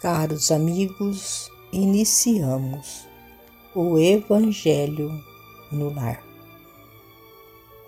Caros 0.00 0.52
amigos, 0.52 1.50
iniciamos 1.72 3.08
o 3.74 3.98
Evangelho 3.98 5.10
no 5.72 5.92
Lar. 5.92 6.22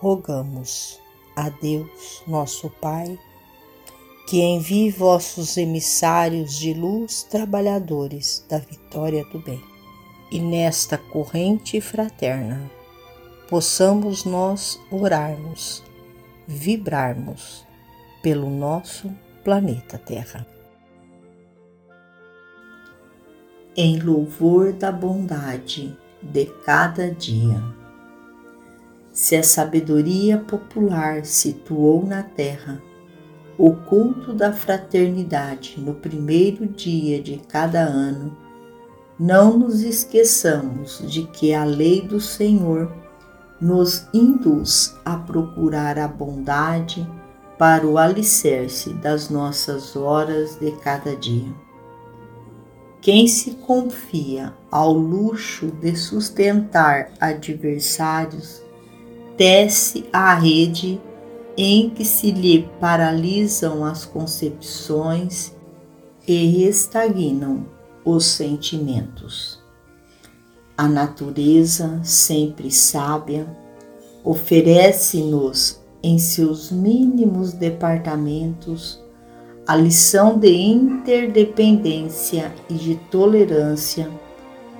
Rogamos 0.00 0.98
a 1.36 1.50
Deus, 1.50 2.22
nosso 2.26 2.70
Pai, 2.80 3.18
que 4.26 4.40
envie 4.40 4.90
vossos 4.90 5.58
emissários 5.58 6.56
de 6.56 6.72
luz, 6.72 7.24
trabalhadores 7.24 8.42
da 8.48 8.56
vitória 8.56 9.22
do 9.26 9.40
bem. 9.40 9.62
E 10.32 10.40
nesta 10.40 10.96
corrente 10.96 11.78
fraterna, 11.78 12.70
possamos 13.50 14.24
nós 14.24 14.80
orarmos, 14.90 15.84
vibrarmos 16.46 17.66
pelo 18.22 18.48
nosso 18.48 19.14
planeta 19.44 19.98
Terra. 19.98 20.57
Em 23.80 24.00
louvor 24.00 24.72
da 24.72 24.90
bondade 24.90 25.96
de 26.20 26.46
cada 26.66 27.12
dia. 27.12 27.62
Se 29.12 29.36
a 29.36 29.42
sabedoria 29.44 30.36
popular 30.36 31.24
situou 31.24 32.04
na 32.04 32.24
terra 32.24 32.82
o 33.56 33.72
culto 33.72 34.32
da 34.34 34.52
fraternidade 34.52 35.76
no 35.78 35.94
primeiro 35.94 36.66
dia 36.66 37.22
de 37.22 37.36
cada 37.36 37.78
ano, 37.78 38.36
não 39.16 39.56
nos 39.56 39.82
esqueçamos 39.82 41.00
de 41.06 41.22
que 41.28 41.54
a 41.54 41.62
lei 41.62 42.02
do 42.02 42.20
Senhor 42.20 42.92
nos 43.60 44.08
induz 44.12 44.96
a 45.04 45.16
procurar 45.16 46.00
a 46.00 46.08
bondade 46.08 47.08
para 47.56 47.86
o 47.86 47.96
alicerce 47.96 48.92
das 48.94 49.30
nossas 49.30 49.94
horas 49.94 50.56
de 50.56 50.72
cada 50.72 51.14
dia. 51.14 51.67
Quem 53.00 53.28
se 53.28 53.52
confia 53.52 54.52
ao 54.70 54.92
luxo 54.92 55.68
de 55.68 55.94
sustentar 55.94 57.12
adversários, 57.20 58.60
tece 59.36 60.04
a 60.12 60.34
rede 60.34 61.00
em 61.56 61.90
que 61.90 62.04
se 62.04 62.32
lhe 62.32 62.68
paralisam 62.80 63.84
as 63.84 64.04
concepções 64.04 65.54
e 66.26 66.64
estagnam 66.64 67.66
os 68.04 68.26
sentimentos. 68.26 69.62
A 70.76 70.88
natureza, 70.88 72.00
sempre 72.02 72.70
sábia, 72.70 73.48
oferece-nos 74.24 75.80
em 76.02 76.18
seus 76.18 76.70
mínimos 76.70 77.52
departamentos 77.52 79.02
a 79.68 79.76
lição 79.76 80.36
de 80.38 80.50
interdependência 80.50 82.54
e 82.70 82.74
de 82.74 82.94
tolerância 82.94 84.10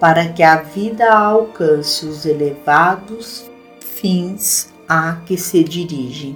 para 0.01 0.33
que 0.33 0.43
a 0.43 0.63
vida 0.63 1.13
alcance 1.13 2.07
os 2.07 2.25
elevados 2.25 3.45
fins 3.81 4.73
a 4.89 5.17
que 5.27 5.37
se 5.37 5.63
dirige. 5.63 6.35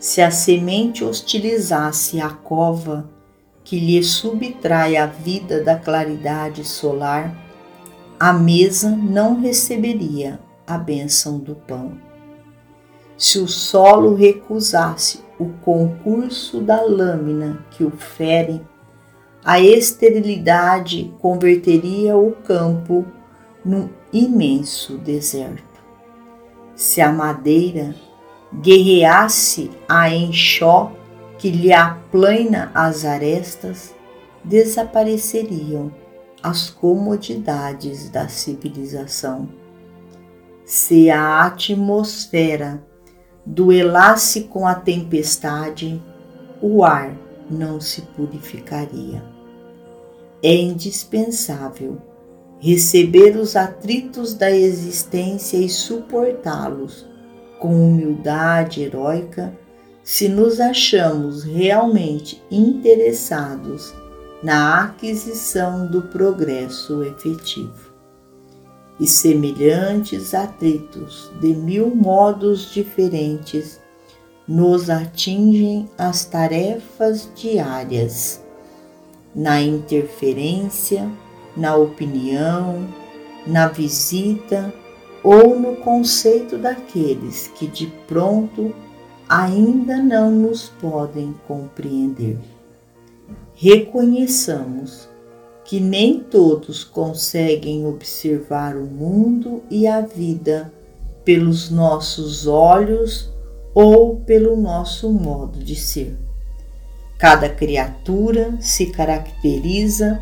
Se 0.00 0.22
a 0.22 0.30
semente 0.30 1.04
hostilizasse 1.04 2.22
a 2.22 2.30
cova 2.30 3.06
que 3.62 3.78
lhe 3.78 4.02
subtrai 4.02 4.96
a 4.96 5.04
vida 5.04 5.62
da 5.62 5.76
claridade 5.76 6.64
solar, 6.64 7.36
a 8.18 8.32
mesa 8.32 8.88
não 8.88 9.38
receberia 9.38 10.40
a 10.66 10.78
bênção 10.78 11.38
do 11.38 11.54
pão. 11.54 11.98
Se 13.18 13.38
o 13.38 13.46
solo 13.46 14.14
recusasse 14.14 15.27
o 15.38 15.48
concurso 15.64 16.60
da 16.60 16.82
lâmina 16.82 17.64
que 17.70 17.84
o 17.84 17.90
fere, 17.90 18.60
a 19.44 19.60
esterilidade 19.60 21.14
converteria 21.20 22.16
o 22.16 22.32
campo 22.32 23.06
num 23.64 23.88
imenso 24.12 24.98
deserto. 24.98 25.62
Se 26.74 27.00
a 27.00 27.12
madeira 27.12 27.94
guerreasse 28.60 29.70
a 29.88 30.10
enxó 30.10 30.92
que 31.38 31.50
lhe 31.50 31.72
aplana 31.72 32.70
as 32.74 33.04
arestas, 33.04 33.94
desapareceriam 34.42 35.92
as 36.42 36.70
comodidades 36.70 38.08
da 38.08 38.28
civilização. 38.28 39.48
Se 40.64 41.10
a 41.10 41.46
atmosfera 41.46 42.82
duelasse 43.48 44.42
com 44.42 44.66
a 44.66 44.74
tempestade, 44.74 46.02
o 46.60 46.84
ar 46.84 47.16
não 47.50 47.80
se 47.80 48.02
purificaria. 48.02 49.22
É 50.42 50.54
indispensável 50.54 51.96
receber 52.60 53.36
os 53.36 53.56
atritos 53.56 54.34
da 54.34 54.50
existência 54.50 55.56
e 55.56 55.68
suportá-los 55.68 57.06
com 57.58 57.74
humildade 57.74 58.82
heróica 58.82 59.56
se 60.04 60.28
nos 60.28 60.60
achamos 60.60 61.42
realmente 61.42 62.42
interessados 62.50 63.94
na 64.42 64.84
aquisição 64.84 65.86
do 65.86 66.02
progresso 66.02 67.02
efetivo 67.02 67.87
e 69.00 69.06
semelhantes 69.06 70.34
atritos 70.34 71.30
de 71.40 71.54
mil 71.54 71.94
modos 71.94 72.70
diferentes 72.72 73.80
nos 74.46 74.88
atingem 74.88 75.88
as 75.98 76.24
tarefas 76.24 77.30
diárias, 77.36 78.42
na 79.34 79.60
interferência, 79.60 81.08
na 81.56 81.76
opinião, 81.76 82.88
na 83.46 83.68
visita 83.68 84.72
ou 85.22 85.58
no 85.58 85.76
conceito 85.76 86.56
daqueles 86.56 87.48
que 87.48 87.66
de 87.66 87.86
pronto 88.06 88.74
ainda 89.28 89.98
não 89.98 90.30
nos 90.30 90.70
podem 90.80 91.34
compreender. 91.46 92.38
Reconheçamos 93.54 95.07
que 95.68 95.80
nem 95.80 96.18
todos 96.18 96.82
conseguem 96.82 97.84
observar 97.84 98.74
o 98.74 98.86
mundo 98.86 99.62
e 99.70 99.86
a 99.86 100.00
vida 100.00 100.72
pelos 101.26 101.68
nossos 101.68 102.46
olhos 102.46 103.30
ou 103.74 104.16
pelo 104.20 104.56
nosso 104.56 105.12
modo 105.12 105.62
de 105.62 105.76
ser. 105.76 106.16
Cada 107.18 107.50
criatura 107.50 108.56
se 108.62 108.86
caracteriza 108.86 110.18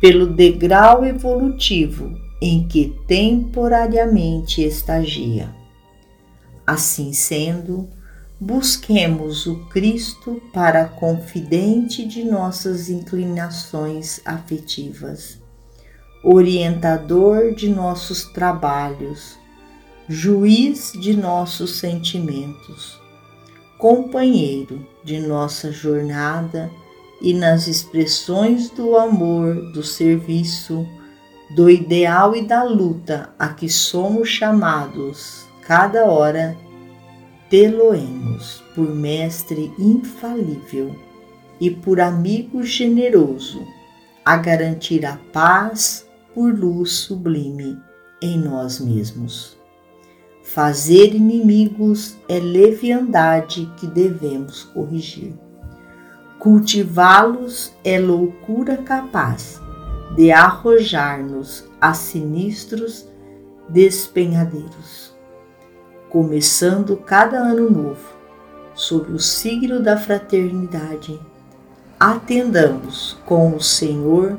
pelo 0.00 0.34
degrau 0.34 1.04
evolutivo 1.04 2.10
em 2.40 2.66
que 2.66 2.96
temporariamente 3.06 4.64
estagia. 4.64 5.54
Assim 6.66 7.12
sendo, 7.12 7.86
busquemos 8.38 9.46
o 9.46 9.66
Cristo 9.66 10.42
para 10.52 10.84
confidente 10.84 12.06
de 12.06 12.22
nossas 12.22 12.90
inclinações 12.90 14.20
afetivas, 14.26 15.40
orientador 16.22 17.54
de 17.54 17.68
nossos 17.68 18.24
trabalhos, 18.24 19.38
juiz 20.06 20.92
de 21.00 21.16
nossos 21.16 21.78
sentimentos, 21.78 23.00
companheiro 23.78 24.86
de 25.02 25.18
nossa 25.18 25.72
jornada 25.72 26.70
e 27.22 27.32
nas 27.32 27.66
expressões 27.66 28.68
do 28.68 28.96
amor, 28.96 29.72
do 29.72 29.82
serviço, 29.82 30.86
do 31.54 31.70
ideal 31.70 32.36
e 32.36 32.46
da 32.46 32.62
luta 32.62 33.30
a 33.38 33.48
que 33.48 33.68
somos 33.68 34.28
chamados 34.28 35.46
cada 35.62 36.04
hora 36.04 36.56
tê-lo-emos 37.48 38.62
por 38.74 38.94
mestre 38.94 39.72
infalível 39.78 40.94
e 41.60 41.70
por 41.70 42.00
amigo 42.00 42.62
generoso, 42.62 43.64
a 44.24 44.36
garantir 44.36 45.06
a 45.06 45.18
paz 45.32 46.06
por 46.34 46.52
luz 46.52 46.92
sublime 46.92 47.78
em 48.20 48.38
nós 48.38 48.80
mesmos. 48.80 49.56
Fazer 50.42 51.14
inimigos 51.14 52.16
é 52.28 52.38
leviandade 52.38 53.72
que 53.76 53.86
devemos 53.86 54.64
corrigir. 54.64 55.32
Cultivá-los 56.38 57.72
é 57.84 57.98
loucura 57.98 58.76
capaz 58.78 59.60
de 60.14 60.30
arrojar-nos 60.30 61.64
a 61.80 61.94
sinistros 61.94 63.08
despenhadeiros 63.68 65.15
começando 66.10 66.96
cada 66.96 67.38
ano 67.38 67.70
novo, 67.70 68.16
sob 68.74 69.12
o 69.12 69.18
signo 69.18 69.80
da 69.80 69.96
fraternidade, 69.96 71.20
atendamos 71.98 73.16
com 73.24 73.54
o 73.54 73.60
Senhor 73.60 74.38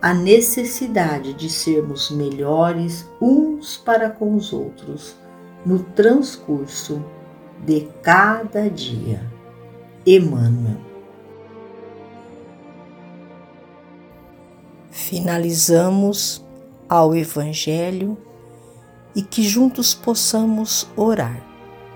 a 0.00 0.12
necessidade 0.12 1.32
de 1.32 1.48
sermos 1.48 2.10
melhores 2.10 3.08
uns 3.20 3.76
para 3.76 4.10
com 4.10 4.34
os 4.34 4.52
outros 4.52 5.16
no 5.64 5.78
transcurso 5.82 7.02
de 7.64 7.88
cada 8.02 8.68
dia. 8.68 9.22
Emmanuel. 10.06 10.76
Finalizamos 14.90 16.44
ao 16.88 17.14
Evangelho 17.14 18.18
e 19.14 19.22
que 19.22 19.42
juntos 19.42 19.94
possamos 19.94 20.88
orar 20.96 21.42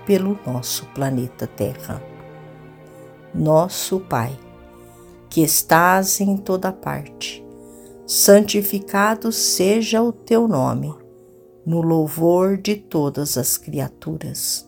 pelo 0.05 0.39
nosso 0.45 0.85
planeta 0.87 1.45
Terra. 1.45 2.01
Nosso 3.33 3.99
Pai, 3.99 4.37
que 5.29 5.41
estás 5.41 6.19
em 6.19 6.35
toda 6.37 6.71
parte, 6.71 7.45
santificado 8.07 9.31
seja 9.31 10.01
o 10.01 10.11
teu 10.11 10.47
nome, 10.47 10.93
no 11.65 11.81
louvor 11.81 12.57
de 12.57 12.75
todas 12.75 13.37
as 13.37 13.57
criaturas. 13.57 14.67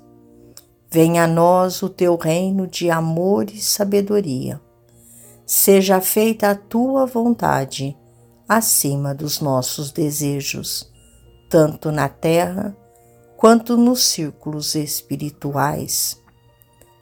Venha 0.92 1.24
a 1.24 1.28
nós 1.28 1.82
o 1.82 1.90
teu 1.90 2.18
reino 2.18 2.68
de 2.68 2.92
amor 2.92 3.50
e 3.50 3.62
sabedoria. 3.62 4.62
Seja 5.46 6.02
feita 6.02 6.52
a 6.52 6.56
tua 6.56 7.06
vontade 7.06 7.98
acima 8.48 9.16
dos 9.16 9.40
nossos 9.40 9.90
desejos, 9.92 10.91
tanto 11.52 11.92
na 11.92 12.10
terra 12.10 12.76
quanto 13.38 13.78
nos 13.78 14.04
círculos 14.06 14.74
espirituais. 14.74 16.20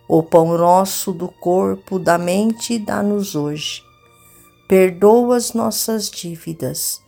O 0.09 0.21
pão 0.21 0.57
nosso 0.57 1.13
do 1.13 1.29
corpo, 1.29 1.97
da 1.97 2.17
mente, 2.17 2.77
dá-nos 2.77 3.33
hoje 3.33 3.87
perdoa 4.69 5.35
as 5.35 5.53
nossas 5.53 6.11
dívidas, 6.11 7.01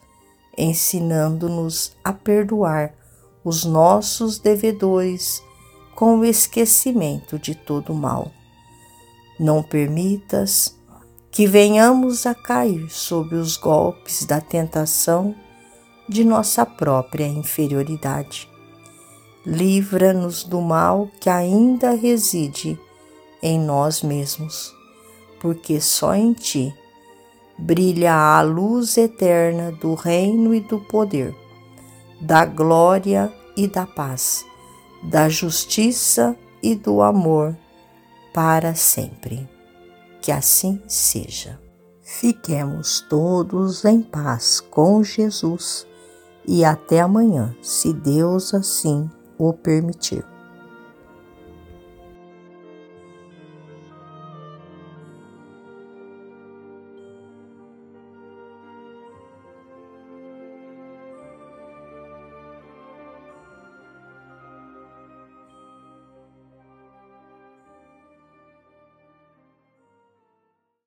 ensinando-nos 0.58 1.96
a 2.04 2.12
perdoar 2.12 2.96
os 3.44 3.64
nossos 3.64 4.40
devedores 4.40 5.44
com 5.94 6.18
o 6.18 6.26
esquecimento 6.26 7.38
de 7.38 7.54
todo 7.54 7.94
mal. 7.94 8.32
Não 9.40 9.62
permitas 9.62 10.76
que 11.30 11.46
venhamos 11.46 12.26
a 12.26 12.34
cair 12.34 12.90
sob 12.90 13.36
os 13.36 13.58
golpes 13.58 14.26
da 14.26 14.42
tentação 14.42 15.36
de 16.12 16.26
nossa 16.26 16.66
própria 16.66 17.26
inferioridade. 17.26 18.50
Livra-nos 19.46 20.44
do 20.44 20.60
mal 20.60 21.10
que 21.22 21.30
ainda 21.30 21.92
reside 21.92 22.78
em 23.42 23.58
nós 23.58 24.02
mesmos, 24.02 24.76
porque 25.40 25.80
só 25.80 26.14
em 26.14 26.34
Ti 26.34 26.76
brilha 27.58 28.14
a 28.14 28.42
luz 28.42 28.98
eterna 28.98 29.72
do 29.72 29.94
reino 29.94 30.54
e 30.54 30.60
do 30.60 30.82
poder, 30.82 31.34
da 32.20 32.44
glória 32.44 33.32
e 33.56 33.66
da 33.66 33.86
paz, 33.86 34.46
da 35.02 35.30
justiça 35.30 36.36
e 36.62 36.76
do 36.76 37.02
amor 37.02 37.56
para 38.34 38.76
sempre. 38.76 39.48
Que 40.22 40.32
assim 40.32 40.82
seja. 40.88 41.58
Fiquemos 42.04 43.00
todos 43.10 43.86
em 43.86 44.02
paz 44.02 44.60
com 44.60 45.02
Jesus 45.02 45.90
e 46.48 46.64
até 46.66 47.02
amanhã, 47.02 47.56
se 47.62 47.94
Deus 47.94 48.54
assim 48.54 49.10
o 49.38 49.54
permitir. 49.54 50.31